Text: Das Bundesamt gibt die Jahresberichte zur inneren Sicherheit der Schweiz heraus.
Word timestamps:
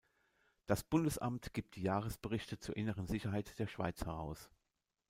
Das 0.65 0.83
Bundesamt 0.83 1.53
gibt 1.53 1.75
die 1.75 1.83
Jahresberichte 1.83 2.57
zur 2.57 2.75
inneren 2.75 3.05
Sicherheit 3.05 3.59
der 3.59 3.67
Schweiz 3.67 4.03
heraus. 4.03 4.49